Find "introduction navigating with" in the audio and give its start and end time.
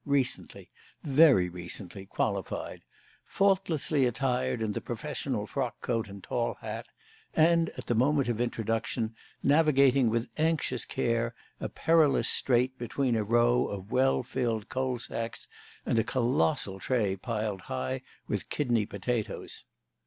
8.41-10.27